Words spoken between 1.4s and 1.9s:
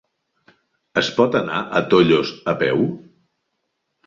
anar a